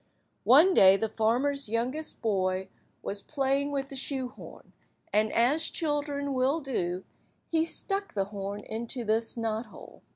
[0.45, 2.69] One day the farmer's youngest boy
[3.03, 4.73] was playing with the shoe–horn,
[5.13, 7.03] and, as children will do,
[7.51, 10.01] he stuck the horn into this knot–hole.